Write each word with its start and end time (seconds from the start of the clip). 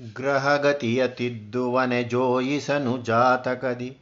ಗ್ರಹಗತಿಯ 0.00 1.08
ತಿದ್ದುವನೆ 1.08 2.02
ಜೋಯಿಸನು 2.04 3.02
ಜಾತಕದಿ. 3.02 3.96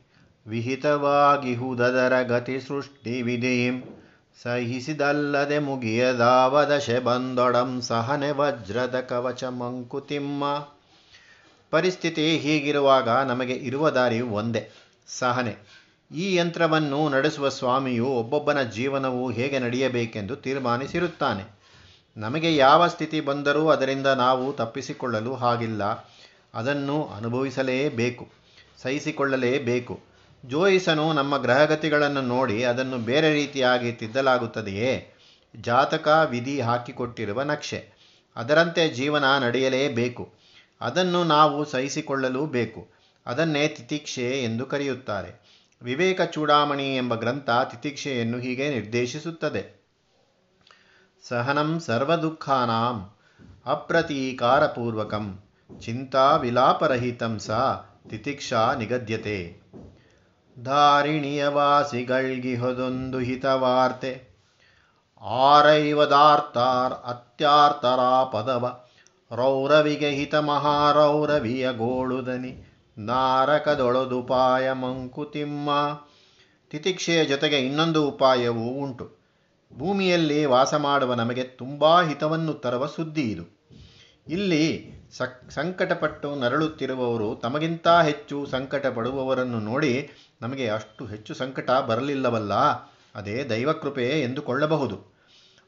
ವಿಹಿತವಾಗಿ 0.46 1.54
ಹುದದರ 1.54 2.22
ಗತಿ 2.22 2.60
ಸೃಷ್ಟಿ 2.60 3.22
ವಿಧಿಂ. 3.22 3.82
ಸಹಿಸಿದಲ್ಲದೆ 4.42 5.58
ಮುಗಿಯದಾವದಶೆ 5.58 6.98
ಬಂದೊಡಂ 6.98 7.80
ಸಹನೆ 7.82 8.30
ವಜ್ರದ 8.30 9.00
ಕವಚ 9.00 9.44
ಮಂಕುತಿಮ್ಮ. 9.44 10.68
ಪರಿಸ್ಥಿತಿ 11.70 12.38
ಹೀಗಿರುವಾಗ 12.38 13.08
ನಮಗೆ 13.08 13.52
ಇರುವ 13.52 13.90
ದಾರಿ 13.90 14.20
ಒಂದೇ, 14.20 14.70
ಸಹನೆ. 15.06 15.56
ಈ 16.14 16.34
ಯಂತ್ರವನ್ನು 16.34 17.08
ನಡೆಸುವ 17.08 17.48
ಸ್ವಾಮಿಯು 17.48 18.06
ಒಬ್ಬೊಬ್ಬನ 18.06 18.62
ಜೀವನವು 18.62 19.30
ಹೇಗೆ 19.30 19.58
ನಡೆಯಬೇಕೆಂದು 19.58 20.36
ತೀರ್ಮಾನಿಸಿರುತ್ತಾನೆ. 20.36 21.61
ನಮಗೆ 22.16 22.56
ಯಾವ 22.56 22.88
ಸ್ಥಿತಿ 22.88 23.20
ಬಂದರೂ 23.20 23.68
ಅದರಿಂದ 23.68 24.06
ನಾವು 24.06 24.52
ತಪ್ಪಿಸಿಕೊಳ್ಳಲು 24.52 25.34
ಹಾಗಿಲ್ಲ. 25.34 25.84
ಅದನ್ನು 26.54 27.06
ಅನುಭವಿಸಲೇಬೇಕು, 27.06 28.28
ಸಹಿಸಿಕೊಳ್ಳಲೇಬೇಕು. 28.82 30.00
ಜೋಯಿಸನು 30.44 31.12
ನಮ್ಮ 31.12 31.38
ಗ್ರಹಗತಿಗಳನ್ನು 31.38 32.22
ನೋಡಿ 32.22 32.64
ಅದನ್ನು 32.64 32.98
ಬೇರೆ 32.98 33.32
ರೀತಿಯಾಗಿ 33.32 33.92
ತಿದ್ದಲಾಗುತ್ತದೆಯೇ? 33.92 35.14
ಜಾತಕ 35.60 36.26
ವಿಧಿ 36.30 36.60
ಹಾಕಿಕೊಟ್ಟಿರುವ 36.60 37.42
ನಕ್ಷೆ. 37.42 37.88
ಅದರಂತೆ 38.36 38.88
ಜೀವನ 38.88 39.38
ನಡೆಯಲೇಬೇಕು. 39.38 40.32
ಅದನ್ನು 40.80 41.24
ನಾವು 41.24 41.64
ಸಹಿಸಿಕೊಳ್ಳಲೂ 41.64 42.46
ಬೇಕು 42.46 42.88
ಅದನ್ನೇ 43.26 43.68
ತಿತಿಕ್ಷೆ 43.68 44.44
ಎಂದು 44.44 44.66
ಕರೆಯುತ್ತಾರೆ. 44.66 45.42
ವಿವೇಕ 45.82 46.22
ಚೂಡಾಮಣಿ 46.22 46.96
ಎಂಬ 46.96 47.14
ಗ್ರಂಥ 47.14 47.50
ತಿತಿಕ್ಷೆಯನ್ನು 47.50 48.38
ಹೀಗೆ 48.38 48.70
ನಿರ್ದೇಶಿಸುತ್ತದೆ. 48.70 49.81
ಸಹನಂ 51.28 51.80
ಅಪ್ರತೀಕಾರಪೂರ್ವಕಂ 53.66 55.40
ಚಿಂತಾ 55.80 56.36
ವಿಲಾಪರಹಿತಂ 56.36 57.38
ಸ 57.38 57.50
ತಿತಿಕ್ಷಾ 58.08 58.74
ನಿಗದ್ಯತೆ. 58.74 59.60
ಧಾರಿಣಿಯ 60.64 61.46
ವಾಸಿಗಳ್ಗಿಹೊದೊಂದು 61.46 63.18
ಹಿತವಾರ್ತೆ. 63.18 64.28
ಆರೈವದಾರ್ತಾರ್ 65.20 66.92
ಅತ್ಯಾರ್ತರ 66.92 68.24
ಪದವ 68.32 68.80
ರೌರವಿಗೆ 69.36 70.10
ಹಿತ 70.10 70.34
ಮಹಾರೌರವಿಯ 70.34 71.72
ಗೋಳುದನಿ. 71.72 72.78
ನಾರಕದೊಳದುಪಾಯ 72.98 74.72
ಮಂಕುತಿಮ್ಮ 74.72 76.00
ತಿತಿಕ್ಷೆಯ 76.70 77.24
ಜೊತೆಗೆ 77.24 77.58
ಇನ್ನೊಂದು 77.58 78.08
ಉಪಾಯವೂ 78.08 78.62
ಉಂಟು. 78.62 79.21
ಭೂಮಿಯಲ್ಲಿ 79.78 80.44
ವಾಸ 80.44 80.74
ಮಾಡುವ 80.74 81.14
ನಮಗೆ 81.14 81.42
ತುಂಬ 81.42 82.02
ಹಿತವನ್ನು 82.02 82.52
ತರುವ 82.52 82.86
ಸುದ್ದಿ 82.86 83.22
ಇದು. 83.22 83.62
ಇಲ್ಲಿ 84.28 84.92
ಸಕ್, 85.16 85.50
ಸಂಕಟಪಟ್ಟು 85.50 86.34
ನರಳುತ್ತಿರುವವರು 86.34 87.34
ತಮಗಿಂತ 87.34 87.88
ಹೆಚ್ಚು 87.88 88.46
ಸಂಕಟ 88.46 88.86
ಪಡುವವರನ್ನು 88.86 89.60
ನೋಡಿ 89.60 90.10
ನಮಗೆ 90.42 90.68
ಅಷ್ಟು 90.68 91.06
ಹೆಚ್ಚು 91.06 91.34
ಸಂಕಟ 91.34 91.70
ಬರಲಿಲ್ಲವಲ್ಲ. 91.70 92.52
ಅದೇ 93.14 93.44
ದೈವಕೃಪೆ 93.44 94.22
ಎಂದುಕೊಳ್ಳಬಹುದು. 94.22 95.12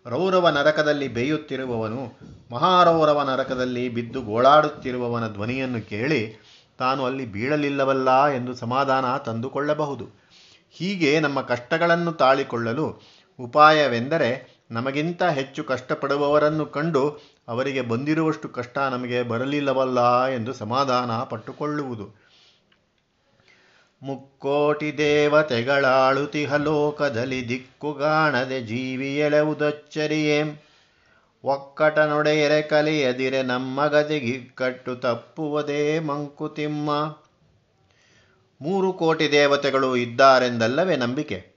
ರೌರವ 0.06 0.48
ನರಕದಲ್ಲಿ 0.48 1.08
ಬೇಯುತ್ತಿರುವವನು, 1.08 2.18
ಮಹಾರೌರವ 2.52 3.30
ನರಕದಲ್ಲಿ 3.32 3.88
ಬಿದ್ದು 3.88 4.22
ಗೋಳಾಡುತ್ತಿರುವವನ 4.22 5.28
ಧ್ವನಿಯನ್ನು 5.28 5.88
ಕೇಳಿ 5.88 6.36
ತಾನು 6.78 7.04
ಅಲ್ಲಿ 7.04 7.26
ಬೀಳಲಿಲ್ಲವಲ್ಲ 7.26 8.26
ಎಂದು 8.26 8.54
ಸಮಾಧಾನ 8.54 9.16
ತಂದುಕೊಳ್ಳಬಹುದು. 9.16 10.08
ಹೀಗೆ 10.70 11.20
ನಮ್ಮ 11.20 11.40
ಕಷ್ಟಗಳನ್ನು 11.40 12.12
ತಾಳಿಕೊಳ್ಳಲು 12.12 13.02
ಉಪಾಯವೆಂದರೆ 13.38 14.58
ನಮಗಿಂತ 14.70 15.22
ಹೆಚ್ಚು 15.22 15.64
ಕಷ್ಟಪಡುವವರನ್ನು 15.64 16.66
ಕಂಡು 16.66 17.20
ಅವರಿಗೆ 17.48 17.80
ಬಂದಿರುವಷ್ಟು 17.80 18.48
ಕಷ್ಟ 18.48 18.78
ನಮಗೆ 18.78 19.22
ಬರಲಿಲ್ಲವಲ್ಲ 19.22 20.26
ಎಂದು 20.26 20.52
ಸಮಾಧಾನ 20.52 21.22
ಪಟ್ಟುಕೊಳ್ಳುವುದು. 21.22 22.24
ಮುಕ್ಕೋಟಿ 24.02 24.98
ದೇವತೆಗಳಾಳುತಿಹ 24.98 26.54
ಲೋಕದಲ್ಲಿ 26.54 27.48
ದಿಕ್ಕುಗಾಣದೆ 27.48 28.60
ಒಕ್ಕಟ 31.44 31.98
ನೊಡೆಯರೆ 31.98 32.62
ಕಲಿಯದಿರೆ 32.62 33.42
ನಮ್ಮ 33.42 33.86
ಗದೆಗಿಕ್ಕಟ್ಟು 33.86 34.96
ತಪ್ಪುವುದೇ 34.96 35.98
ಮಂಕುತಿಮ್ಮ. 35.98 36.90
ಮೂರು 38.60 38.92
ಕೋಟಿ 38.92 39.32
ದೇವತೆಗಳು 39.32 39.96
ಇದ್ದಾರೆಂದಲ್ಲವೇ 39.96 40.96
ನಂಬಿಕೆ? 40.96 41.53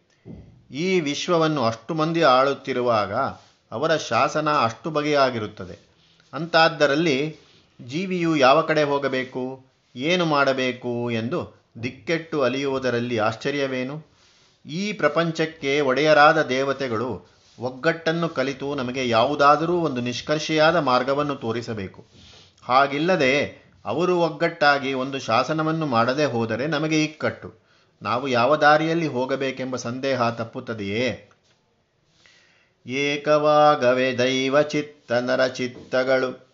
ಈ 0.72 1.00
ವಿಶ್ವವನ್ನು 1.00 1.63
ಅಷ್ಟು 1.63 1.94
ಮಂದಿ 1.94 2.22
ಆಳುತ್ತಿರುವಾಗ 2.22 3.13
ಅವರ 3.72 3.97
ಶಾಸನ 3.97 4.50
ಅಷ್ಟು 4.50 4.89
ಬಗೆಯಾಗಿರುತ್ತದೆ. 4.89 5.79
ಅಂತಾದ್ದರಲ್ಲಿ 6.33 7.35
ಜೀವಿಯು 7.81 8.35
ಯಾವ 8.35 8.61
ಕಡೆ 8.61 8.83
ಹೋಗಬೇಕು, 8.83 9.66
ಏನು 9.95 10.25
ಮಾಡಬೇಕು 10.25 11.11
ಎಂದು 11.11 11.69
ದಿಕ್ಕೆಟ್ಟು 11.83 12.41
ಅಲಿಯುವುದರಲ್ಲಿ 12.41 13.17
ಆಶ್ಚರ್ಯವೇನು? 13.17 14.05
ಈ 14.66 14.94
ಪ್ರಪಂಚಕ್ಕೆ 14.94 15.81
ಒಡೆಯರಾದ 15.81 16.41
ದೇವತೆಗಳು 16.41 17.28
ಒಗ್ಗಟ್ಟನ್ನು 17.59 18.29
ಕಲಿತು 18.29 18.75
ನಮಗೆ 18.75 19.09
ಯಾವುದಾದರೂ 19.09 19.78
ಒಂದು 19.78 20.01
ನಿಷ್ಕರ್ಷೆಯಾದ 20.01 20.75
ಮಾರ್ಗವನ್ನು 20.75 21.35
ತೋರಿಸಬೇಕು. 21.35 22.05
ಹಾಗಿಲ್ಲದೆ 22.63 23.67
ಅವರು 23.85 24.19
ಒಗ್ಗಟ್ಟಾಗಿ 24.19 24.94
ಒಂದು 24.94 25.19
ಶಾಸನವನ್ನು 25.19 25.85
ಮಾಡದೆ 25.85 26.25
ಹೋದರೆ 26.25 26.67
ನಮಗೆ 26.67 27.03
ಇಕ್ಕಟ್ಟು. 27.03 27.66
ನಾವು 28.02 28.28
ಯಾವ 28.28 28.56
ದಾರಿಯಲ್ಲಿ 28.56 29.08
ಹೋಗಬೇಕೆಂಬ 29.08 29.75
ಸಂದೇಹ 29.75 30.30
ತಪ್ಪುತ್ತದೆಯೇ? 30.30 31.30
ಏಕವಾಗವೆ 32.85 34.18
ದೈವ 34.18 34.62
ಚಿತ್ತ 34.62 35.12
ನರ 35.12 35.47
ಚಿತ್ತಗಳು, 35.47 36.47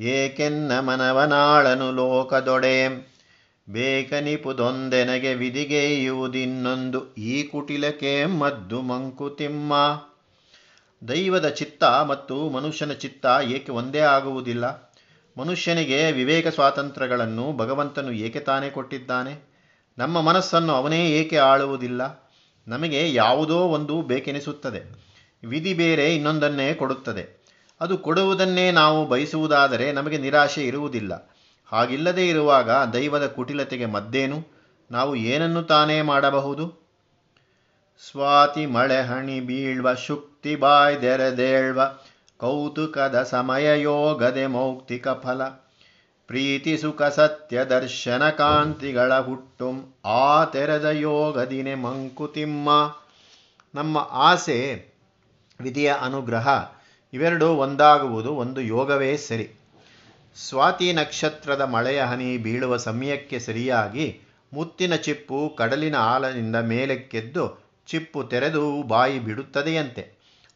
ಏಕೆನ್ನ 0.00 0.80
ಮನವನಾಳನು 0.80 1.92
ಲೋಕದೊಡೆ? 1.92 3.08
ಬೇಕನಿಪುದೊಂದೆನಗೆ 3.70 5.34
ವಿಧಿಗೆಯುವುದಿನ್ನೊಂದು, 5.34 7.14
ಈ 7.14 7.42
ಕುಟಿಲಕ್ಕೆ 7.42 8.26
ಮದ್ದು 8.26 8.80
ಮಂಕುತಿಮ್ಮ. 8.80 9.74
ದೈವದ 11.08 11.48
ಚಿತ್ತ 11.48 11.84
ಮತ್ತು 11.84 12.48
ಮನುಷ್ಯನ 12.48 12.92
ಚಿತ್ತ 12.92 13.26
ಏಕೆ 13.44 13.72
ಒಂದೇ 13.72 13.98
ಆಗುವುದಿಲ್ಲ? 13.98 14.94
ಮನುಷ್ಯನಿಗೆ 15.38 16.12
ವಿವೇಕ 16.12 16.48
ಸ್ವಾತಂತ್ರ್ಯಗಳನ್ನು 16.48 17.52
ಭಗವಂತನು 17.56 18.12
ಏಕೆ 18.12 18.40
ತಾನೇ 18.40 18.70
ಕೊಟ್ಟಿದ್ದಾನೆ? 18.70 19.57
ನಮ್ಮ 19.98 20.20
ಮನಸ್ಸನ್ನು 20.20 20.72
ಅವನೇ 20.72 21.10
ಏಕೆ 21.10 21.38
ಆಳುವುದಿಲ್ಲ? 21.38 22.32
ನಮಗೆ 22.68 23.14
ಯಾವುದೋ 23.14 23.58
ಒಂದು 23.58 24.02
ಬೇಕೆನಿಸುತ್ತದೆ. 24.02 25.08
ವಿಧಿ 25.46 25.74
ಬೇರೆ 25.74 26.14
ಇನ್ನೊಂದನ್ನೇ 26.14 26.74
ಕೊಡುತ್ತದೆ. 26.74 27.44
ಅದು 27.80 27.98
ಕೊಡುವುದನ್ನೇ 27.98 28.70
ನಾವು 28.70 29.06
ಬಯಸುವುದಾದರೆ 29.06 29.92
ನಮಗೆ 29.92 30.18
ನಿರಾಶೆ 30.18 30.66
ಇರುವುದಿಲ್ಲ. 30.66 31.34
ಹಾಗಿಲ್ಲದೆ 31.66 32.28
ಇರುವಾಗ 32.28 32.70
ದೈವದ 32.70 33.26
ಕುಟಿಲತೆಗೆ 33.26 33.86
ಮದ್ದೇನು? 33.86 34.46
ನಾವು 34.90 35.16
ಏನನ್ನು 35.16 35.62
ತಾನೇ 35.62 36.02
ಮಾಡಬಹುದು? 36.02 36.88
ಸ್ವಾತಿ 38.10 38.66
ಮಳೆ 38.66 39.02
ಹಣಿ 39.02 39.40
ಬೀಳ್ವ, 39.40 39.94
ಶುಕ್ತಿ 39.94 40.56
ಬಾಯ್ದೆರೆದೇಳ್ವ 40.56 41.80
ಕೌತುಕದ 42.36 43.22
ಸಮಯ 43.22 43.82
ಯೋಗದೆ 43.82 44.46
ಮೌಕ್ತಿಕ 44.46 45.08
ಫಲ. 45.08 45.67
ಪ್ರೀತಿ 46.28 46.78
ಸುಖ 46.78 47.02
ಸತ್ಯ 47.02 47.64
ದರ್ಶನ 47.64 48.30
ಕಾಂತಿಗಳ 48.30 49.18
ಹುಟ್ಟುಂ, 49.18 49.94
ಆ 50.04 50.44
ತೆರೆದ 50.44 50.84
ಯೋಗದಿನೆ 50.84 51.74
ಮಂಕುತಿಮ್ಮ. 51.74 52.96
ನಮ್ಮ 53.74 54.08
ಆಸೆ, 54.10 54.86
ವಿಧಿಯ 55.60 55.94
ಅನುಗ್ರಹ, 56.00 56.48
ಇವೆರಡೂ 57.12 57.46
ಒಂದಾಗುವುದು, 57.46 58.34
ಒಂದು 58.34 58.60
ಯೋಗವೇ 58.60 59.16
ಸರಿ. 59.16 59.50
ಸ್ವಾತಿ 60.36 60.92
ನಕ್ಷತ್ರದ 60.92 61.60
ಮಳೆಯ 61.60 62.02
ಹನಿ 62.02 62.38
ಬೀಳುವ 62.38 62.76
ಸಮಯಕ್ಕೆ 62.76 63.38
ಸರಿಯಾಗಿ 63.38 64.20
ಮುತ್ತಿನ 64.52 64.94
ಚಿಪ್ಪು 64.94 65.54
ಕಡಲಿನ 65.58 65.96
ಆಲನಿಂದ 65.96 66.56
ಮೇಲಕ್ಕೆದ್ದು 66.56 67.74
ಚಿಪ್ಪು 67.86 68.24
ತೆರೆದು 68.24 68.82
ಬಾಯಿ 68.82 69.18
ಬಿಡುತ್ತದೆಯಂತೆ. 69.18 70.12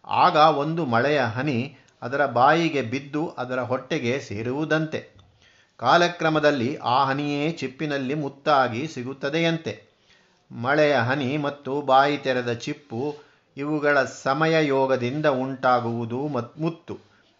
ಆಗ 0.06 0.36
ಒಂದು 0.36 0.84
ಮಳೆಯ 0.84 1.20
ಹನಿ 1.20 1.76
ಅದರ 2.02 2.26
ಬಾಯಿಗೆ 2.26 2.82
ಬಿದ್ದು 2.82 3.28
ಅದರ 3.28 3.60
ಹೊಟ್ಟೆಗೆ 3.60 4.20
ಸೇರುವುದಂತೆ. 4.20 5.21
ಕಾಲಕ್ರಮದಲ್ಲಿ 5.82 6.76
ಆ 6.76 7.04
ಹನಿಯೇ 7.04 7.50
ಚಿಪ್ಪಿನಲ್ಲಿ 7.50 8.14
ಮುತ್ತಾಗಿ 8.14 8.88
ಸಿಗುತ್ತದೆಯಂತೆ. 8.88 9.84
ಮಳೆಯ 10.52 10.94
ಹನಿ 10.94 11.36
ಮತ್ತು 11.36 11.82
ಬಾಯಿ 11.82 12.18
ತೆರೆದ 12.18 12.52
ಚಿಪ್ಪು 12.52 13.16
ಇವುಗಳ 13.56 14.04
ಸಮಯ 14.04 14.66
ಯೋಗದಿಂದ 14.66 15.26
ಉಂಟಾಗುವುದು 15.26 16.16
ಮುತ್ತು. 16.58 16.98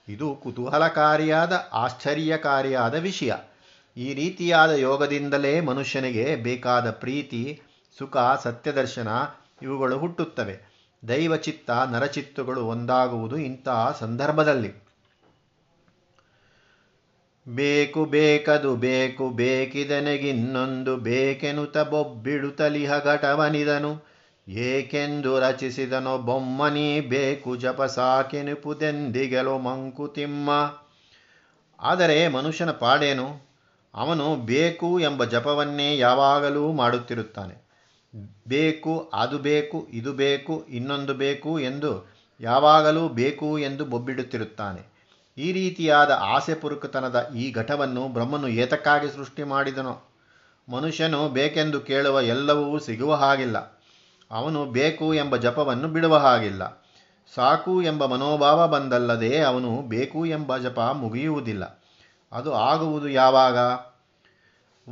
ಇದು 0.09 0.35
ಕುತೂಹಲಕಾರಿಯಾದ, 0.35 1.69
ಆಶ್ಚರ್ಯಕಾರಿಯಾದ 1.73 2.95
ವಿಷಯ. 2.95 3.33
ಈ 3.97 4.15
ರೀತಿಯಾದ 4.15 4.71
ಯೋಗದಿಂದಲೇ 4.71 5.61
ಮನುಷ್ಯನಿಗೆ 5.61 6.37
ಬೇಕಾದ 6.37 6.91
ಪ್ರೀತಿ, 6.91 7.63
ಸುಖ, 7.99 8.17
ಸತ್ಯದರ್ಶನ 8.43 9.09
ಇವುಗಳು 9.63 9.99
ಹುಟ್ಟುತ್ತವೆ. 9.99 10.61
ದೈವಚಿತ್ತ, 11.09 11.71
ನರಚಿತ್ತುಗಳು 11.71 12.67
ಒಂದಾಗುವುದು 12.67 13.37
ಇಂತಹ 13.37 13.97
ಸಂದರ್ಭದಲ್ಲಿ. 14.01 14.92
ಬೇಕು 17.49 18.05
ಬೇಕದು 18.05 18.77
ಬೇಕು 18.77 19.31
ಬೇಕಿದನೆಗಿನ್ನೊಂದು 19.31 20.97
ಬೇಕೆನುತ 20.97 21.79
ಬೊಬ್ಬಿಡುತ್ತಲಿಹ 21.79 22.99
ಘಟವನಿದನು. 22.99 24.05
ಏಕೆಂದು 24.49 25.41
ರಚಿಸಿದನೋ 25.41 26.19
ಬೊಮ್ಮನಿ 26.19 27.01
ಬೇಕು 27.01 27.57
ಜಪ 27.57 27.83
ಸಾಕೆನುಪುದೆಂದಿಗೆಲೋ 27.83 29.59
ಮಂಕುತಿಮ್ಮ 29.59 30.51
ಆದರೆ 31.81 32.29
ಮನುಷ್ಯನ 32.29 32.71
ಪಾಡೇನು? 32.71 33.53
ಅವನು 33.95 34.37
ಬೇಕು 34.37 35.01
ಎಂಬ 35.01 35.25
ಜಪವನ್ನೇ 35.25 35.99
ಯಾವಾಗಲೂ 35.99 36.73
ಮಾಡುತ್ತಿರುತ್ತಾನೆ. 36.73 37.63
ಬೇಕು, 38.49 39.11
ಅದು 39.15 39.39
ಬೇಕು, 39.39 39.89
ಇದು 39.93 40.13
ಬೇಕು, 40.13 40.67
ಇನ್ನೊಂದು 40.69 41.15
ಬೇಕು 41.15 41.61
ಎಂದು 41.61 42.13
ಯಾವಾಗಲೂ 42.41 43.09
ಬೇಕು 43.09 43.59
ಎಂದು 43.59 43.85
ಬೊಬ್ಬಿಡುತ್ತಿರುತ್ತಾನೆ. 43.85 44.92
ಈ 45.39 45.53
ರೀತಿಯಾದ 45.53 46.11
ಆಸೆ 46.11 46.55
ಪುರುಕತನದ 46.55 47.31
ಈ 47.37 47.53
ಘಟವನ್ನು 47.53 48.09
ಬ್ರಹ್ಮನು 48.09 48.49
ಏತಕ್ಕಾಗಿ 48.49 49.17
ಸೃಷ್ಟಿ 49.17 49.43
ಮಾಡಿದನು? 49.43 50.13
ಮನುಷ್ಯನು 50.69 51.29
ಬೇಕೆಂದು 51.29 51.81
ಕೇಳುವ 51.81 52.21
ಎಲ್ಲವೂ 52.21 52.79
ಸಿಗುವ 52.79 53.15
ಹಾಗಿಲ್ಲ. 53.15 53.83
ಅವನು 54.31 54.65
ಬೇಕು 54.65 55.15
ಎಂಬ 55.15 55.37
ಜಪವನ್ನು 55.37 55.89
ಬಿಡುವ 55.89 56.17
ಹಾಗಿಲ್ಲ. 56.17 56.85
ಸಾಕು 57.35 57.83
ಎಂಬ 57.83 58.07
ಮನೋಭಾವ 58.07 58.69
ಬಂದಲ್ಲದೆ 58.69 59.41
ಅವನು 59.41 59.83
ಬೇಕು 59.83 60.27
ಎಂಬ 60.27 60.57
ಜಪ 60.57 60.81
ಮುಗಿಯುವುದಿಲ್ಲ. 60.81 61.83
ಅದು 62.33 62.55
ಆಗುವುದು 62.55 63.09
ಯಾವಾಗ? 63.09 63.59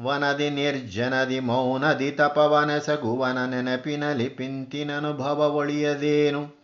ವನದಿ 0.06 0.50
ನಿರ್ಜನದಿ 0.50 1.40
ಮೌನದಿ 1.40 2.10
ತಪವನಸಗುವನ 2.10 3.44
ನೆನಪಿನಲಿ 3.44 4.28
ಪಿಂತಿನನುಭವ 4.28 5.50
ಒಳಿಯದೇನು? 5.50 6.59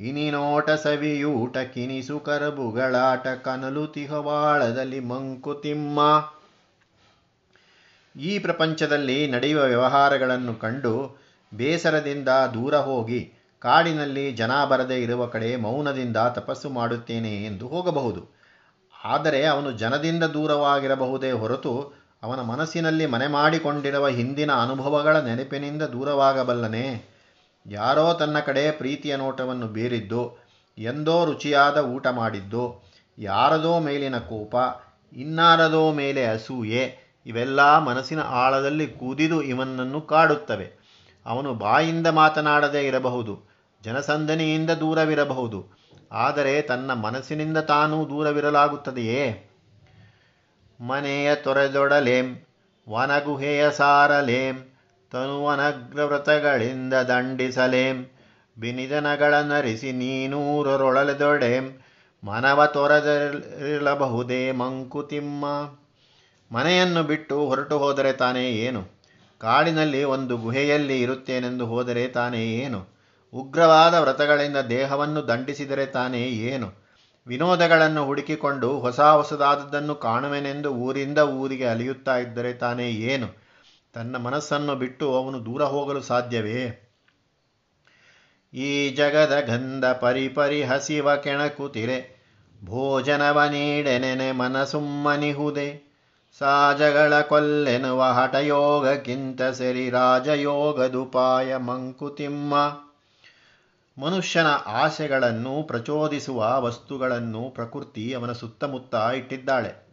ಇನಿನೋಟ 0.00 0.70
ಸವಿಯೂಟ 0.70 1.58
ಕಿನಿಸು 1.58 2.20
ಕರಬುಗಳಾಟ 2.20 3.26
ಕನಲು 3.26 3.86
ತಿಹವಾಳದಲ್ಲಿ 3.86 5.00
ಮಂಕುತಿಮ್ಮ 5.00 6.00
ಈ 8.16 8.38
ಪ್ರಪಂಚದಲ್ಲಿ 8.38 9.30
ನಡೆಯುವ 9.30 9.62
ವ್ಯವಹಾರಗಳನ್ನು 9.62 10.54
ಕಂಡು 10.54 11.18
ಬೇಸರದಿಂದ 11.54 12.28
ದೂರ 12.28 12.76
ಹೋಗಿ 12.76 13.32
ಕಾಡಿನಲ್ಲಿ 13.60 14.32
ಜನ 14.32 14.64
ಬರದೇ 14.64 15.02
ಇರುವ 15.02 15.26
ಕಡೆ 15.26 15.56
ಮೌನದಿಂದ 15.56 16.16
ತಪಸ್ಸು 16.16 16.68
ಮಾಡುತ್ತೇನೆ 16.70 17.44
ಎಂದು 17.44 17.68
ಹೋಗಬಹುದು. 17.68 18.22
ಆದರೆ 19.04 19.44
ಅವನು 19.44 19.72
ಜನದಿಂದ 19.72 20.24
ದೂರವಾಗಿರಬಹುದೇ 20.24 21.30
ಹೊರತು 21.30 21.94
ಅವನ 22.22 22.40
ಮನಸ್ಸಿನಲ್ಲಿ 22.40 23.06
ಮನೆ 23.06 23.26
ಮಾಡಿಕೊಂಡಿರುವ 23.26 24.08
ಹಿಂದಿನ 24.08 24.52
ಅನುಭವಗಳ 24.52 25.16
ನೆನಪಿನಿಂದ 25.20 25.82
ದೂರವಾಗಬಲ್ಲನೆ. 25.82 27.15
ಯಾರೋ 27.70 28.12
ತನ್ನ 28.12 28.40
ಕಡೆ 28.40 28.70
ಪ್ರೀತಿಯ 28.70 29.16
ನೋಟವನ್ನು 29.16 29.68
ಬೀರಿದ್ದು, 29.68 30.38
ಎಂದೋ 30.78 31.24
ರುಚಿಯಾದ 31.24 31.76
ಊಟ 31.76 32.06
ಮಾಡಿದ್ದು, 32.06 32.84
ಯಾರದೋ 33.18 33.80
ಮೇಲಿನ 33.80 34.18
ಕೋಪ, 34.18 34.54
ಇನ್ನಾರದೋ 35.12 35.92
ಮೇಲೆ 35.92 36.26
ಅಸೂಯೆ, 36.26 37.06
ಇವೆಲ್ಲ 37.26 37.78
ಮನಸ್ಸಿನ 37.78 38.20
ಆಳದಲ್ಲಿ 38.20 38.86
ಕುದಿದು 38.86 39.42
ಇವನನ್ನು 39.42 40.00
ಕಾಡುತ್ತವೆ. 40.00 40.72
ಅವನು 41.26 41.54
ಬಾಯಿಂದ 41.54 42.06
ಮಾತನಾಡದೇ 42.06 42.86
ಇರಬಹುದು, 42.86 43.48
ಜನಸಂದಣಿಯಿಂದ 43.82 44.70
ದೂರವಿರಬಹುದು, 44.70 45.76
ಆದರೆ 46.12 46.62
ತನ್ನ 46.62 46.92
ಮನಸ್ಸಿನಿಂದ 46.92 47.58
ತಾನೂ 47.58 48.08
ದೂರವಿರಲಾಗುತ್ತದೆಯೇ? 48.08 49.50
ಮನೆಯ 50.80 51.34
ತೊರೆದೊಡಲೇಂ, 51.34 52.46
ವನಗುಹೆಯ 52.88 53.70
ಸಾರಲೇಂ 53.70 54.75
ತನುವನಗ್ರವ್ರತಗಳಿಂದ 55.10 56.94
ದಂಡಿಸಲೇಂ. 56.94 58.10
ಬಿನಿದನಗಳ 58.58 59.34
ನರಿಸಿ 59.34 59.92
ನೀನೂರರೊಳಲೆದೊಡೆಂ. 59.92 61.82
ಮನವ 62.24 62.66
ತೊರೆದಿರಲಬಹುದೇ 62.66 64.52
ಮಂಕುತಿಮ್ಮ. 64.52 65.44
ಮನೆಯನ್ನು 66.52 67.02
ಬಿಟ್ಟು 67.02 67.46
ಹೊರಟು 67.46 67.78
ಹೋದರೆ 67.78 68.12
ತಾನೇ 68.12 68.50
ಏನು? 68.50 68.84
ಕಾಡಿನಲ್ಲಿ 69.38 70.04
ಒಂದು 70.04 70.36
ಗುಹೆಯಲ್ಲಿ 70.36 71.02
ಇರುತ್ತೇನೆಂದು 71.02 71.66
ಹೋದರೆ 71.66 72.08
ತಾನೇ 72.08 72.46
ಏನು? 72.46 72.86
ಉಗ್ರವಾದ 73.32 73.94
ವ್ರತಗಳಿಂದ 73.94 74.56
ದೇಹವನ್ನು 74.56 75.28
ದಂಡಿಸಿದರೆ 75.28 75.86
ತಾನೇ 75.86 76.22
ಏನು? 76.22 76.86
ವಿನೋದಗಳನ್ನು 77.26 78.04
ಹುಡುಕಿಕೊಂಡು 78.04 78.78
ಹೊಸ 78.78 79.00
ಹೊಸದಾದದ್ದನ್ನು 79.00 79.94
ಕಾಣುವೆನೆಂದು 79.94 80.74
ಊರಿಂದ 80.74 81.18
ಊರಿಗೆ 81.18 81.66
ಅಲಿಯುತ್ತಾ 81.66 82.16
ಇದ್ದರೆ 82.16 82.52
ತಾನೇ 82.52 82.90
ಏನು? 82.90 83.45
ತನ್ನ 83.96 84.16
ಮನಸ್ಸನ್ನು 84.16 84.76
ಬಿಟ್ಟು 84.76 85.16
ಅವನು 85.16 85.46
ದೂರ 85.46 85.64
ಹೋಗಲು 85.64 86.00
ಸಾಧ್ಯವೇ? 86.00 86.92
ಈ 88.54 88.90
ಜಗದ 88.90 89.40
ಗಂಧ 89.46 89.84
ಪರಿಪರಿ 89.84 90.62
ಹಸಿವ 90.62 91.16
ಕೆಣಕುತಿರೆ 91.16 92.22
ಭೋಜನವ 92.64 93.42
ನೀಡೆನೆನೆ 93.44 94.32
ಮನಸುಮ್ಮನಿಹುದೆ. 94.32 95.94
ಸಾಜಗಳ 96.38 97.20
ಕೊಲ್ಲೆನುವ 97.20 98.02
ಹಠಯೋಗಕ್ಕಿಂತ 98.02 99.42
ಸರಿ 99.42 99.90
ರಾಜಯೋಗದುಪಾಯ 99.90 101.56
ಮಂಕುತಿಮ್ಮ. 101.56 102.54
ಮನುಷ್ಯನ 104.02 104.46
ಆಸೆಗಳನ್ನು 104.66 105.62
ಪ್ರಚೋದಿಸುವ 105.62 106.60
ವಸ್ತುಗಳನ್ನು 106.60 107.50
ಪ್ರಕೃತಿ 107.50 108.12
ಅವನ 108.12 108.32
ಸುತ್ತಮುತ್ತ 108.32 108.94
ಇಟ್ಟಿದ್ದಾಳೆ. 108.94 109.85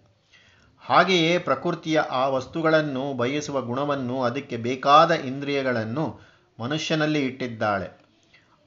ಹಾಗೆಯೇ 0.86 1.38
ಪ್ರಕೃತಿಯ 1.38 2.00
ಆ 2.00 2.28
ವಸ್ತುಗಳನ್ನು 2.28 3.14
ಬಯಸುವ 3.14 3.62
ಗುಣವನ್ನು 3.62 4.24
ಅದಕ್ಕೆ 4.24 4.58
ಬೇಕಾದ 4.58 5.12
ಇಂದ್ರಿಯಗಳನ್ನು 5.12 6.22
ಮನುಷ್ಯನಲ್ಲಿ 6.60 7.26
ಇಟ್ಟಿದ್ದಾಳೆ. 7.26 8.04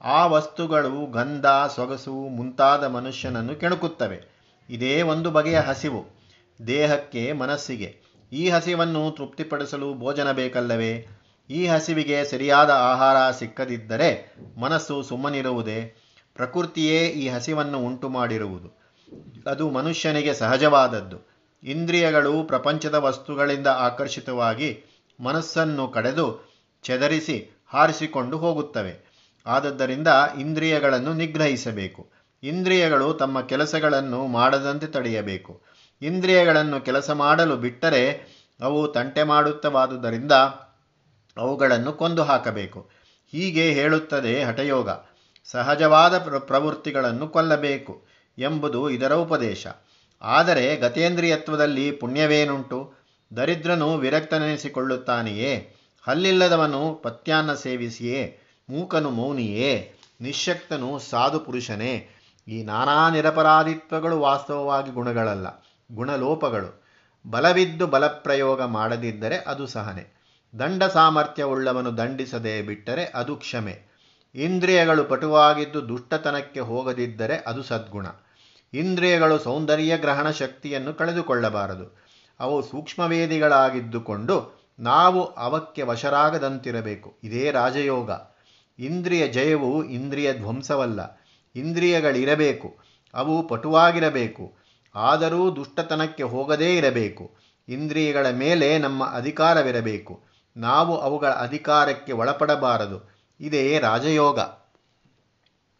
ಆ 0.01 0.25
ವಸ್ತುಗಳು 0.25 1.11
ಗಂಧ, 1.11 1.45
ಸೊಗಸು 1.45 2.11
ಮುಂತಾದ 2.11 2.83
ಮನುಷ್ಯನನ್ನು 2.83 3.55
ಕೆಣಕುತ್ತವೆ. 3.55 4.37
ಇದೇ 4.69 5.01
ಒಂದು 5.01 5.31
ಬಗೆಯ 5.31 5.59
ಹಸಿವು, 5.59 6.05
ದೇಹಕ್ಕೆ 6.67 7.33
ಮನಸ್ಸಿಗೆ. 7.33 8.01
ಈ 8.31 8.49
ಹಸಿವನ್ನು 8.49 9.11
ತೃಪ್ತಿಪಡಿಸಲು 9.11 9.93
ಭೋಜನ 9.93 10.31
ಬೇಕಲ್ಲವೇ? 10.31 11.07
ಈ 11.49 11.67
ಹಸಿವಿಗೆ 11.67 12.25
ಸರಿಯಾದ 12.25 12.69
ಆಹಾರ 12.69 13.31
ಸಿಕ್ಕದಿದ್ದರೆ 13.31 14.35
ಮನಸ್ಸು 14.59 15.03
ಸುಮ್ಮನಿರುವುದೇ? 15.03 15.95
ಪ್ರಕೃತಿಯೇ 16.35 17.07
ಈ 17.07 17.29
ಹಸಿವನ್ನು 17.29 17.79
ಉಂಟು 17.79 18.09
ಮಾಡಿರುವುದು 18.09 18.77
ಅದು 19.49 19.69
ಮನುಷ್ಯನಿಗೆ 19.69 20.33
ಸಹಜವಾದದ್ದು. 20.33 21.36
ಇಂದ್ರಿಯಗಳು 21.63 22.43
ಪ್ರಪಂಚದ 22.43 22.95
ವಸ್ತುಗಳಿಂದ 22.95 23.67
ಆಕರ್ಷಿತವಾಗಿ 23.67 24.83
ಮನಸ್ಸನ್ನು 25.19 25.87
ಕಡೆದು 25.87 26.39
ಚೆದರಿಸಿ 26.83 27.63
ಹಾರಿಸಿಕೊಂಡು 27.67 28.37
ಹೋಗುತ್ತವೆ. 28.37 29.07
ಆದದ್ದರಿಂದ 29.45 30.07
ಇಂದ್ರಿಯಗಳನ್ನು 30.39 31.13
ನಿಗ್ರಹಿಸಬೇಕು. 31.13 32.09
ಇಂದ್ರಿಯಗಳು 32.43 33.13
ತಮ್ಮ 33.13 33.41
ಕೆಲಸಗಳನ್ನು 33.41 34.27
ಮಾಡದಂತೆ 34.27 34.87
ತಡೆಯಬೇಕು. 34.87 35.61
ಇಂದ್ರಿಯಗಳನ್ನು 36.01 36.81
ಕೆಲಸ 36.81 37.11
ಮಾಡಲು 37.11 37.55
ಬಿಟ್ಟರೆ 37.55 38.37
ಅವು 38.61 38.87
ತಂಟೆ 38.87 39.23
ಮಾಡುತ್ತವಾದುದರಿಂದ 39.23 40.31
ಅವುಗಳನ್ನು 41.37 41.93
ಕೊಂದು 41.93 42.23
ಹಾಕಬೇಕು. 42.23 42.89
ಹೀಗೆ 43.31 43.71
ಹೇಳುತ್ತದೆ 43.71 44.43
ಹಠಯೋಗ. 44.43 44.89
ಸಹಜವಾದ 45.45 46.17
ಪ್ರ, 46.17 46.37
ಪ್ರವೃತ್ತಿಗಳನ್ನು 46.37 47.27
ಕೊಲ್ಲಬೇಕು 47.27 48.05
ಎಂಬುದು 48.37 48.89
ಇದರ 48.89 49.13
ಉಪದೇಶ. 49.13 49.67
ಆದರೆ 50.21 50.75
ಗತೇಂದ್ರಿಯತ್ವದಲ್ಲಿ 50.75 51.91
ಪುಣ್ಯವೇನುಂಟು? 51.91 52.93
ದರಿದ್ರನು 53.35 53.97
ವಿರಕ್ತನೆನಿಸಿಕೊಳ್ಳುತ್ತಾನೆಯೇ? 53.97 55.75
ಹಲ್ಲಿಲ್ಲದವನು 56.07 56.93
ಪತ್ಯಾನ್ನ 56.93 57.53
ಸೇವಿಸಿಯೇ? 57.53 58.39
ಮೂಕನು 58.69 59.09
ಮೌನಿಯೇ? 59.09 59.93
ನಿಶಕ್ತನು 60.21 60.99
ಸಾಧು 60.99 61.39
ಪುರುಷನೇ? 61.39 62.07
ಈ 62.47 62.63
ನಾನಾ 62.63 63.09
ನಿರಪರಾಧಿತ್ವಗಳು 63.09 64.19
ವಾಸ್ತವವಾಗಿ 64.19 64.91
ಗುಣಗಳಲ್ಲ, 64.91 65.47
ಗುಣಲೋಪಗಳು. 65.91 66.83
ಬಲವಿದ್ದು 67.29 67.87
ಬಲಪ್ರಯೋಗ 67.87 68.61
ಮಾಡದಿದ್ದರೆ 68.61 69.37
ಅದು 69.37 69.67
ಸಹನೆ. 69.67 70.17
ದಂಡ 70.59 70.83
ಸಾಮರ್ಥ್ಯವುಳ್ಳವನು 70.83 71.97
ದಂಡಿಸದೆ 71.97 72.61
ಬಿಟ್ಟರೆ 72.61 73.05
ಅದು 73.05 73.35
ಕ್ಷಮೆ. 73.35 73.87
ಇಂದ್ರಿಯಗಳು 74.35 75.03
ಪಟುವಾಗಿದ್ದು 75.03 75.89
ದುಷ್ಟತನಕ್ಕೆ 75.89 76.59
ಹೋಗದಿದ್ದರೆ 76.59 77.37
ಅದು 77.37 77.63
ಸದ್ಗುಣ. 77.63 78.07
ಇಂದ್ರಿಯಗಳು 78.77 79.39
ಸೌಂದರ್ಯ 79.39 79.97
ಗ್ರಹಣ 79.97 80.29
ಶಕ್ತಿಯನ್ನು 80.31 80.93
ಕಳೆದುಕೊಳ್ಳಬಾರದು. 80.93 81.97
ಅವು 82.39 82.61
ಸೂಕ್ಷ್ಮವೇದಿಗಳಾಗಿದ್ದುಕೊಂಡು 82.61 84.57
ನಾವು 84.79 85.25
ಅವಕ್ಕೆ 85.25 85.81
ವಶರಾಗದಂತಿರಬೇಕು. 85.81 87.17
ಇದೇ 87.23 87.51
ರಾಜಯೋಗ. 87.51 88.11
ಇಂದ್ರಿಯ 88.79 89.27
ಜಯವು 89.27 89.83
ಇಂದ್ರಿಯ 89.83 90.33
ಧ್ವಂಸವಲ್ಲ. 90.33 91.21
ಇಂದ್ರಿಯಗಳಿರಬೇಕು. 91.55 92.77
ಅವು 93.13 93.47
ಪಟುವಾಗಿರಬೇಕು. 93.47 94.53
ಆದರೂ 94.95 95.55
ದುಷ್ಟತನಕ್ಕೆ 95.55 96.23
ಹೋಗದೇ 96.23 96.77
ಇರಬೇಕು. 96.77 97.35
ಇಂದ್ರಿಯಗಳ 97.67 98.29
ಮೇಲೆ 98.29 98.77
ನಮ್ಮ 98.77 99.05
ಅಧಿಕಾರವಿರಬೇಕು. 99.05 100.23
ನಾವು 100.57 100.97
ಅವುಗಳ 100.97 101.27
ಅಧಿಕಾರಕ್ಕೆ 101.27 102.11
ಒಳಪಡಬಾರದು. 102.11 103.17
ಇದೇ 103.39 103.79
ರಾಜಯೋಗ. 103.79 104.39